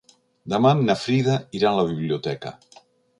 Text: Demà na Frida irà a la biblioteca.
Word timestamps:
Demà 0.53 0.69
na 0.79 0.95
Frida 1.01 1.35
irà 1.59 1.73
a 1.73 1.77
la 1.81 1.83
biblioteca. 1.91 2.55